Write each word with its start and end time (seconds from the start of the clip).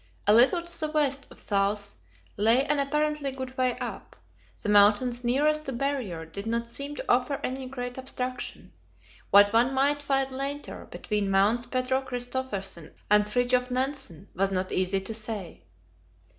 A 0.25 0.33
little 0.33 0.63
to 0.63 0.79
the 0.79 0.91
west 0.91 1.27
of 1.29 1.39
south 1.39 1.93
lay 2.35 2.65
an 2.65 2.79
apparently 2.79 3.29
good 3.31 3.55
way 3.55 3.77
up. 3.77 4.15
The 4.63 4.67
mountains 4.67 5.23
nearest 5.23 5.65
to 5.67 5.71
the 5.71 5.77
Barrier 5.77 6.25
did 6.25 6.47
not 6.47 6.65
seem 6.65 6.95
to 6.95 7.05
offer 7.07 7.39
any 7.43 7.67
great 7.67 7.99
obstruction. 7.99 8.73
What 9.29 9.53
one 9.53 9.75
might 9.75 10.01
find 10.01 10.31
later, 10.31 10.87
between 10.89 11.29
Mounts 11.29 11.67
Pedro 11.67 12.01
Christophersen 12.01 12.95
and 13.11 13.25
Fridtjof 13.25 13.69
Nansen, 13.69 14.27
was 14.33 14.51
not 14.51 14.71
easy 14.71 15.01
to 15.01 15.13
say. 15.13 15.65